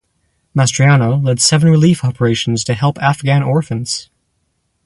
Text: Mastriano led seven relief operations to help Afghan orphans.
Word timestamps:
Mastriano 0.55 1.23
led 1.23 1.39
seven 1.39 1.69
relief 1.69 2.03
operations 2.03 2.63
to 2.63 2.73
help 2.73 2.97
Afghan 2.99 3.43
orphans. 3.43 4.09